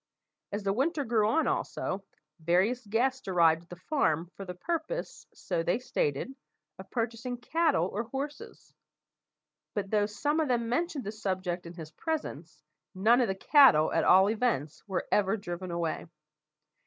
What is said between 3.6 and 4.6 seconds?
at the farm for the